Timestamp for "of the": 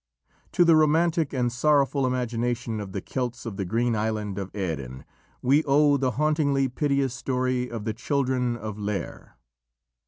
2.79-3.01, 3.45-3.65, 7.69-7.93